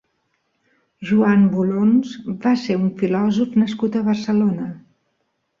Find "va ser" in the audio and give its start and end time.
2.47-2.79